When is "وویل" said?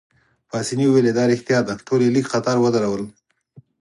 0.87-1.07